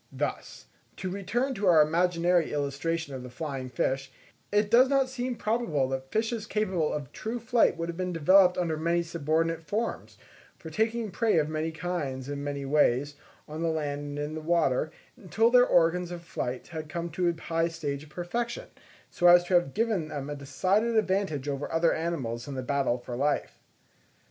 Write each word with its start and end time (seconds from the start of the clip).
Thus, 0.11 0.65
to 0.97 1.11
return 1.11 1.53
to 1.53 1.67
our 1.67 1.79
imaginary 1.83 2.51
illustration 2.51 3.13
of 3.13 3.21
the 3.21 3.29
flying 3.29 3.69
fish, 3.69 4.11
it 4.51 4.71
does 4.71 4.89
not 4.89 5.09
seem 5.09 5.35
probable 5.35 5.87
that 5.89 6.11
fishes 6.11 6.47
capable 6.47 6.91
of 6.91 7.11
true 7.11 7.39
flight 7.39 7.77
would 7.77 7.87
have 7.87 7.97
been 7.97 8.11
developed 8.11 8.57
under 8.57 8.77
many 8.77 9.03
subordinate 9.03 9.61
forms, 9.61 10.17
for 10.57 10.71
taking 10.71 11.11
prey 11.11 11.37
of 11.37 11.49
many 11.49 11.71
kinds 11.71 12.29
in 12.29 12.43
many 12.43 12.65
ways, 12.65 13.13
on 13.47 13.61
the 13.61 13.69
land 13.69 14.17
and 14.17 14.17
in 14.17 14.33
the 14.33 14.41
water, 14.41 14.91
until 15.17 15.51
their 15.51 15.67
organs 15.67 16.09
of 16.09 16.23
flight 16.23 16.69
had 16.69 16.89
come 16.89 17.11
to 17.11 17.27
a 17.29 17.39
high 17.39 17.67
stage 17.67 18.01
of 18.01 18.09
perfection, 18.09 18.69
so 19.11 19.27
as 19.27 19.43
to 19.43 19.53
have 19.53 19.75
given 19.75 20.07
them 20.07 20.31
a 20.31 20.35
decided 20.35 20.95
advantage 20.95 21.47
over 21.47 21.71
other 21.71 21.93
animals 21.93 22.47
in 22.47 22.55
the 22.55 22.63
battle 22.63 22.97
for 22.97 23.15
life. 23.15 23.59